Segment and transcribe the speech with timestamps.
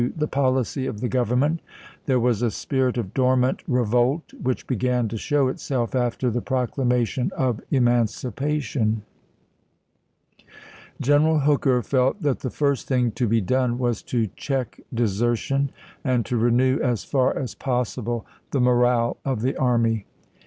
[0.17, 1.61] the policy of the Government;
[2.07, 7.29] there was a spirit of dormant revolt which began to show itself after the Proclamation
[7.37, 9.03] of Emancipation.
[10.99, 15.69] General Hooker felt that the first thing to be done was to check desertion
[16.03, 20.07] and to renew, as far as possible, the morale of the army.